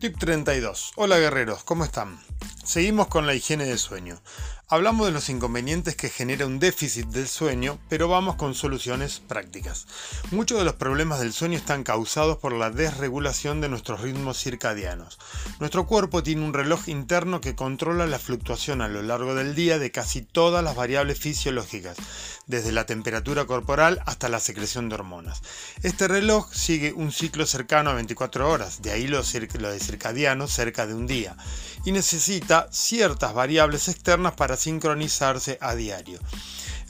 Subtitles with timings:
[0.00, 0.92] Tip 32.
[0.96, 2.18] Hola guerreros, ¿cómo están?
[2.64, 4.18] Seguimos con la higiene del sueño.
[4.72, 9.88] Hablamos de los inconvenientes que genera un déficit del sueño, pero vamos con soluciones prácticas.
[10.30, 15.18] Muchos de los problemas del sueño están causados por la desregulación de nuestros ritmos circadianos.
[15.58, 19.80] Nuestro cuerpo tiene un reloj interno que controla la fluctuación a lo largo del día
[19.80, 21.96] de casi todas las variables fisiológicas,
[22.46, 25.42] desde la temperatura corporal hasta la secreción de hormonas.
[25.82, 30.86] Este reloj sigue un ciclo cercano a 24 horas, de ahí lo, de circadiano cerca
[30.86, 31.36] de un día,
[31.84, 36.18] y necesita ciertas variables externas para sincronizarse a diario.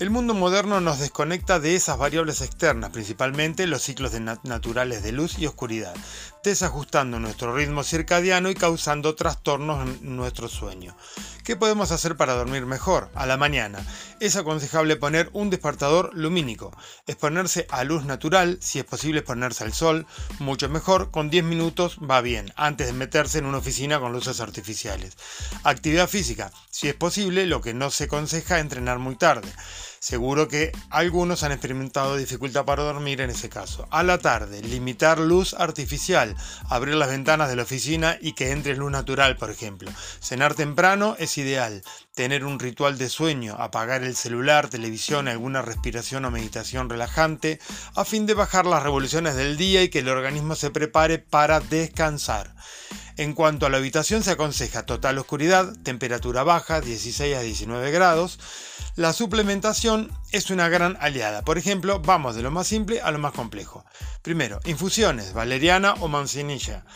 [0.01, 4.13] El mundo moderno nos desconecta de esas variables externas, principalmente los ciclos
[4.45, 5.95] naturales de luz y oscuridad,
[6.43, 10.97] desajustando nuestro ritmo circadiano y causando trastornos en nuestro sueño.
[11.45, 13.11] ¿Qué podemos hacer para dormir mejor?
[13.15, 13.85] A la mañana.
[14.21, 16.75] Es aconsejable poner un despertador lumínico,
[17.07, 20.07] exponerse a luz natural, si es posible exponerse al sol,
[20.39, 24.41] mucho mejor, con 10 minutos va bien, antes de meterse en una oficina con luces
[24.41, 25.19] artificiales.
[25.63, 29.53] Actividad física, si es posible, lo que no se aconseja entrenar muy tarde.
[30.03, 33.87] Seguro que algunos han experimentado dificultad para dormir en ese caso.
[33.91, 36.35] A la tarde, limitar luz artificial,
[36.71, 39.91] abrir las ventanas de la oficina y que entre luz natural, por ejemplo.
[40.23, 41.83] Cenar temprano es ideal.
[42.15, 47.61] Tener un ritual de sueño, apagar el celular, televisión, alguna respiración o meditación relajante,
[47.95, 51.61] a fin de bajar las revoluciones del día y que el organismo se prepare para
[51.61, 52.55] descansar.
[53.21, 58.39] En cuanto a la habitación se aconseja total oscuridad, temperatura baja, 16 a 19 grados.
[58.97, 61.43] La suplementación es una gran aliada.
[61.43, 63.85] Por ejemplo, vamos de lo más simple a lo más complejo.
[64.23, 66.87] Primero, infusiones, valeriana o manzanilla.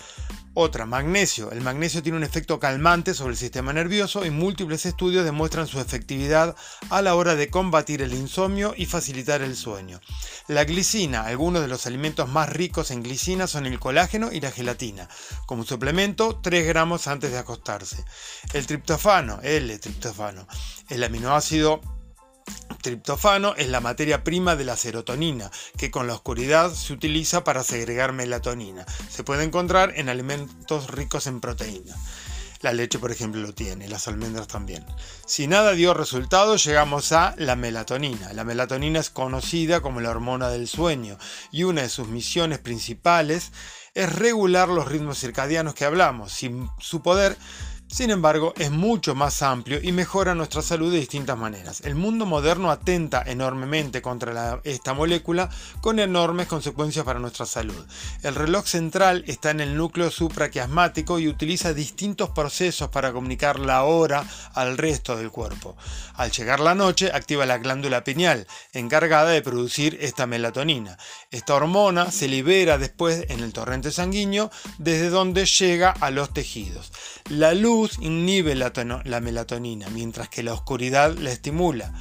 [0.57, 1.51] Otra, magnesio.
[1.51, 5.81] El magnesio tiene un efecto calmante sobre el sistema nervioso y múltiples estudios demuestran su
[5.81, 6.55] efectividad
[6.91, 10.01] a la hora de combatir el insomnio y facilitar el sueño.
[10.47, 11.25] La glicina.
[11.25, 15.09] Algunos de los alimentos más ricos en glicina son el colágeno y la gelatina.
[15.47, 18.05] Como suplemento, 3 gramos antes de acostarse.
[18.53, 20.47] El triptofano, el triptofano.
[20.89, 21.81] El aminoácido
[22.85, 27.65] triptofano es la materia prima de la serotonina, que con la oscuridad se utiliza para
[27.65, 28.85] segregar melatonina.
[29.09, 31.97] Se puede encontrar en alimentos ricos en proteína.
[32.61, 34.85] La leche, por ejemplo, lo tiene, las almendras también.
[35.27, 38.33] Si nada dio resultado, llegamos a la melatonina.
[38.35, 41.19] La melatonina es conocida como la hormona del sueño
[41.51, 43.51] y una de sus misiones principales
[43.95, 46.33] es regular los ritmos circadianos que hablamos.
[46.33, 47.37] Sin su poder,
[47.95, 51.81] sin embargo, es mucho más amplio y mejora nuestra salud de distintas maneras.
[51.83, 55.49] El mundo moderno atenta enormemente contra esta molécula
[55.81, 57.87] con enormes consecuencias para nuestra salud.
[58.25, 63.85] El reloj central está en el núcleo supraquiasmático y utiliza distintos procesos para comunicar la
[63.85, 64.25] hora
[64.55, 65.77] al resto del cuerpo.
[66.17, 70.99] Al llegar la noche, activa la glándula pineal, encargada de producir esta melatonina.
[71.31, 76.91] Esta hormona se libera después en el torrente sanguíneo, desde donde llega a los tejidos.
[77.31, 78.73] La luz inhibe la,
[79.21, 81.93] melatonina, mientras que la oscuridad la estimula.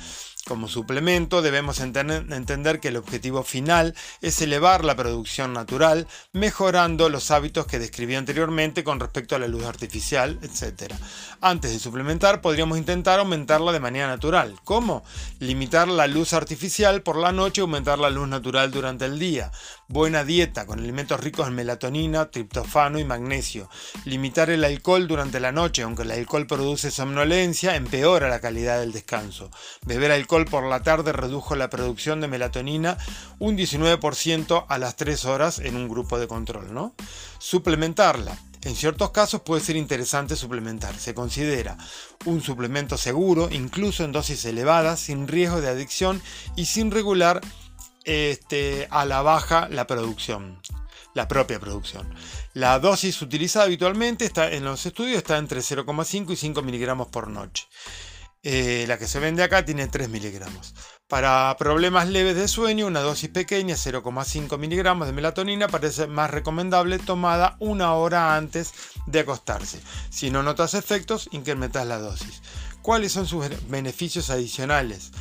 [0.45, 7.31] Como suplemento debemos entender que el objetivo final es elevar la producción natural, mejorando los
[7.31, 10.95] hábitos que describí anteriormente con respecto a la luz artificial, etc.
[11.39, 14.59] Antes de suplementar podríamos intentar aumentarla de manera natural.
[14.65, 15.05] ¿Cómo?
[15.39, 19.49] Limitar la luz artificial por la noche y aumentar la luz natural durante el día.
[19.87, 23.69] Buena dieta con alimentos ricos en melatonina, triptofano y magnesio.
[24.03, 28.91] Limitar el alcohol durante la noche, aunque el alcohol produce somnolencia, empeora la calidad del
[28.91, 29.49] descanso.
[29.85, 32.97] Beber alcohol por la tarde redujo la producción de melatonina
[33.39, 36.73] un 19% a las 3 horas en un grupo de control.
[36.73, 36.95] ¿no?
[37.37, 38.37] Suplementarla.
[38.63, 40.95] En ciertos casos puede ser interesante suplementar.
[40.95, 41.77] Se considera
[42.25, 46.21] un suplemento seguro, incluso en dosis elevadas, sin riesgo de adicción
[46.55, 47.41] y sin regular
[48.05, 50.59] este, a la baja la producción,
[51.13, 52.07] la propia producción.
[52.53, 57.27] La dosis utilizada habitualmente está, en los estudios está entre 0,5 y 5 miligramos por
[57.27, 57.67] noche.
[58.45, 60.75] Eh, la que se vende acá tiene 3 miligramos.
[61.07, 66.99] Para problemas leves de sueño, una dosis pequeña, 0,5 miligramos de melatonina, parece más recomendable
[66.99, 68.73] tomada una hora antes
[69.05, 69.79] de acostarse.
[70.09, 72.41] Si no notas efectos, incrementas la dosis.
[72.81, 75.11] ¿Cuáles son sus beneficios adicionales?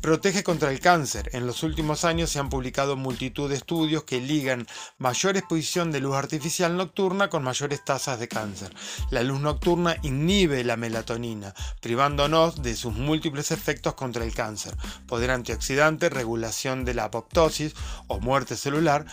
[0.00, 1.28] Protege contra el cáncer.
[1.34, 4.66] En los últimos años se han publicado multitud de estudios que ligan
[4.96, 8.74] mayor exposición de luz artificial nocturna con mayores tasas de cáncer.
[9.10, 14.74] La luz nocturna inhibe la melatonina, privándonos de sus múltiples efectos contra el cáncer.
[15.06, 17.74] Poder antioxidante, regulación de la apoptosis
[18.06, 19.04] o muerte celular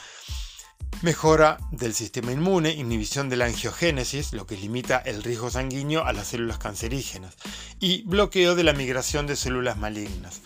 [1.03, 6.11] Mejora del sistema inmune, inhibición de la angiogénesis, lo que limita el riesgo sanguíneo a
[6.11, 7.35] las células cancerígenas,
[7.79, 10.41] y bloqueo de la migración de células malignas.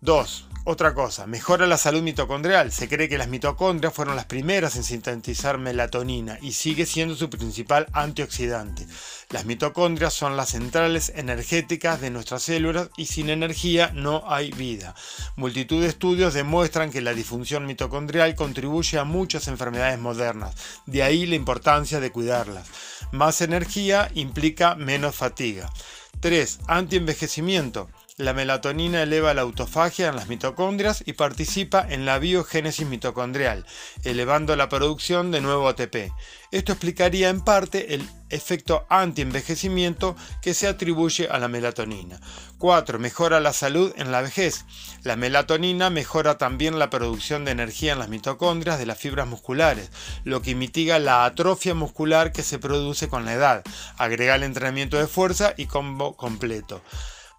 [0.00, 0.44] 2.
[0.70, 2.70] Otra cosa, mejora la salud mitocondrial.
[2.72, 7.30] Se cree que las mitocondrias fueron las primeras en sintetizar melatonina y sigue siendo su
[7.30, 8.86] principal antioxidante.
[9.30, 14.94] Las mitocondrias son las centrales energéticas de nuestras células y sin energía no hay vida.
[15.36, 20.54] Multitud de estudios demuestran que la disfunción mitocondrial contribuye a muchas enfermedades modernas,
[20.84, 22.68] de ahí la importancia de cuidarlas.
[23.10, 25.72] Más energía implica menos fatiga.
[26.20, 26.58] 3.
[26.66, 27.88] Antienvejecimiento.
[28.18, 33.64] La melatonina eleva la autofagia en las mitocondrias y participa en la biogénesis mitocondrial,
[34.02, 36.10] elevando la producción de nuevo ATP.
[36.50, 42.18] Esto explicaría en parte el efecto antienvejecimiento que se atribuye a la melatonina.
[42.58, 42.98] 4.
[42.98, 44.64] Mejora la salud en la vejez.
[45.04, 49.92] La melatonina mejora también la producción de energía en las mitocondrias de las fibras musculares,
[50.24, 53.62] lo que mitiga la atrofia muscular que se produce con la edad.
[53.96, 56.82] Agrega el entrenamiento de fuerza y combo completo.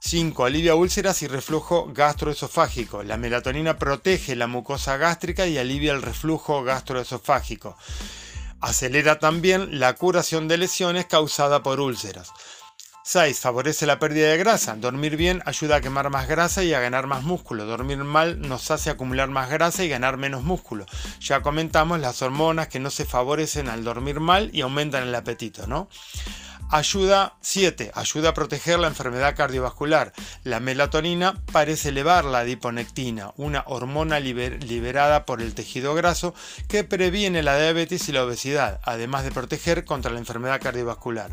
[0.01, 0.45] 5.
[0.45, 3.03] Alivia úlceras y reflujo gastroesofágico.
[3.03, 7.77] La melatonina protege la mucosa gástrica y alivia el reflujo gastroesofágico.
[8.61, 12.31] Acelera también la curación de lesiones causadas por úlceras.
[13.03, 13.39] 6.
[13.39, 14.75] Favorece la pérdida de grasa.
[14.75, 17.65] Dormir bien ayuda a quemar más grasa y a ganar más músculo.
[17.65, 20.85] Dormir mal nos hace acumular más grasa y ganar menos músculo.
[21.19, 25.65] Ya comentamos las hormonas que no se favorecen al dormir mal y aumentan el apetito,
[25.65, 25.89] ¿no?
[26.71, 27.91] Ayuda 7.
[27.95, 30.13] Ayuda a proteger la enfermedad cardiovascular.
[30.43, 36.35] La melatonina parece elevar la adiponectina, una hormona liberada por el tejido graso
[36.67, 41.31] que previene la diabetes y la obesidad, además de proteger contra la enfermedad cardiovascular.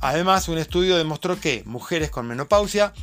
[0.00, 2.94] Además, un estudio demostró que mujeres con menopausia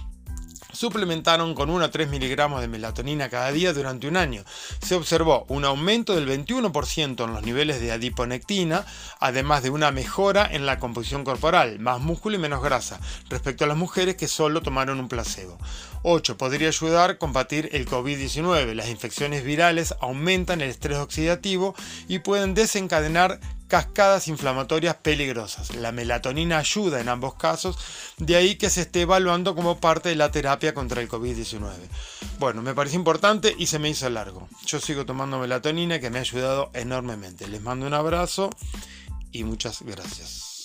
[0.77, 4.43] suplementaron con 1 a 3 miligramos de melatonina cada día durante un año.
[4.79, 8.85] Se observó un aumento del 21% en los niveles de adiponectina,
[9.19, 13.67] además de una mejora en la composición corporal, más músculo y menos grasa, respecto a
[13.67, 15.57] las mujeres que solo tomaron un placebo.
[16.03, 16.37] 8.
[16.37, 18.75] Podría ayudar a combatir el COVID-19.
[18.75, 21.73] Las infecciones virales aumentan el estrés oxidativo
[22.07, 25.75] y pueden desencadenar cascadas inflamatorias peligrosas.
[25.75, 27.77] La melatonina ayuda en ambos casos,
[28.17, 31.71] de ahí que se esté evaluando como parte de la terapia contra el COVID-19.
[32.39, 34.47] Bueno, me parece importante y se me hizo largo.
[34.65, 37.47] Yo sigo tomando melatonina que me ha ayudado enormemente.
[37.47, 38.49] Les mando un abrazo
[39.31, 40.56] y muchas gracias.